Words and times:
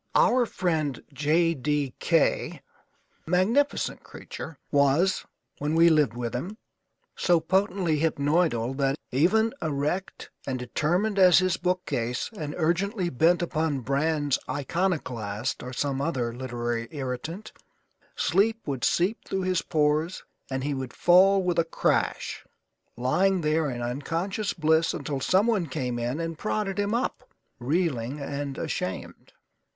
Our 0.15 0.47
friend 0.47 1.03
J 1.13 1.53
D 1.53 1.93
K, 1.99 2.63
magnificent 3.27 4.01
creature, 4.01 4.57
was 4.71 5.27
(when 5.59 5.75
we 5.75 5.89
lived 5.89 6.15
with 6.15 6.33
him) 6.33 6.57
so 7.15 7.39
potently 7.39 7.99
hypnoidal 7.99 8.75
that, 8.77 8.95
even 9.11 9.53
erect 9.61 10.31
and 10.47 10.57
determined 10.57 11.19
as 11.19 11.37
his 11.37 11.57
bookcase 11.57 12.31
and 12.35 12.55
urgently 12.57 13.11
bent 13.11 13.43
upon 13.43 13.81
Brann's 13.81 14.39
Iconoclast 14.49 15.61
or 15.61 15.71
some 15.71 16.01
other 16.01 16.33
literary 16.33 16.87
irritant, 16.89 17.51
sleep 18.15 18.57
would 18.67 18.83
seep 18.83 19.19
through 19.25 19.43
his 19.43 19.61
pores 19.61 20.23
and 20.49 20.63
he 20.63 20.73
would 20.73 20.93
fall 20.93 21.43
with 21.43 21.59
a 21.59 21.63
crash, 21.63 22.43
lying 22.97 23.41
there 23.41 23.69
in 23.69 23.83
unconscious 23.83 24.53
bliss 24.53 24.95
until 24.95 25.19
someone 25.19 25.67
came 25.67 25.99
in 25.99 26.19
and 26.19 26.39
prodded 26.39 26.79
him 26.79 26.95
up, 26.95 27.29
reeling 27.59 28.19
and 28.19 28.57
ashamed. 28.57 29.33